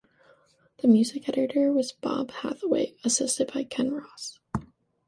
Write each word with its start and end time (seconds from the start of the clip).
The 0.79 0.87
music 0.87 1.29
editor 1.29 1.71
was 1.71 1.91
Bob 1.91 2.31
Hathaway, 2.31 2.95
assisted 3.03 3.53
by 3.53 3.65
Ken 3.65 3.91
Ross. 3.91 4.39